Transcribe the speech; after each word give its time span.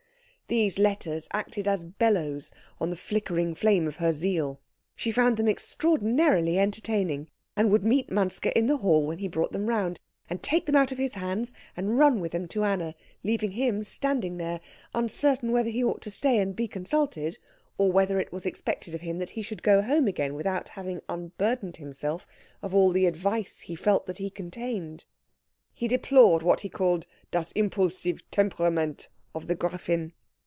These 0.47 0.79
letters 0.79 1.29
acted 1.31 1.65
as 1.65 1.85
bellows 1.85 2.51
on 2.77 2.89
the 2.89 2.97
flickering 2.97 3.55
flame 3.55 3.87
of 3.87 3.95
her 3.95 4.11
zeal. 4.11 4.59
She 4.97 5.09
found 5.09 5.37
them 5.37 5.47
extraordinarily 5.47 6.59
entertaining, 6.59 7.29
and 7.55 7.71
would 7.71 7.85
meet 7.85 8.11
Manske 8.11 8.47
in 8.47 8.65
the 8.65 8.75
hall 8.75 9.07
when 9.07 9.19
he 9.19 9.29
brought 9.29 9.53
them 9.53 9.67
round, 9.67 10.01
and 10.29 10.43
take 10.43 10.65
them 10.65 10.75
out 10.75 10.91
of 10.91 10.97
his 10.97 11.13
hands, 11.13 11.53
and 11.77 11.97
run 11.97 12.19
with 12.19 12.33
them 12.33 12.49
to 12.49 12.65
Anna, 12.65 12.95
leaving 13.23 13.51
him 13.51 13.81
standing 13.81 14.35
there 14.35 14.59
uncertain 14.93 15.53
whether 15.53 15.69
he 15.69 15.81
ought 15.85 16.01
to 16.01 16.11
stay 16.11 16.37
and 16.37 16.53
be 16.53 16.67
consulted, 16.67 17.37
or 17.77 17.89
whether 17.89 18.19
it 18.19 18.33
was 18.33 18.45
expected 18.45 18.93
of 18.93 18.99
him 18.99 19.19
that 19.19 19.29
he 19.29 19.41
should 19.41 19.63
go 19.63 19.81
home 19.81 20.05
again 20.05 20.33
without 20.33 20.67
having 20.67 20.99
unburdened 21.07 21.77
himself 21.77 22.27
of 22.61 22.75
all 22.75 22.91
the 22.91 23.05
advice 23.05 23.61
he 23.61 23.73
felt 23.77 24.05
that 24.05 24.17
he 24.17 24.29
contained. 24.29 25.05
He 25.73 25.87
deplored 25.87 26.43
what 26.43 26.59
he 26.59 26.67
called 26.67 27.05
das 27.31 27.53
impulsive 27.53 28.29
Temperament 28.31 29.07
of 29.33 29.47
the 29.47 29.55
Gräfin. 29.55 30.11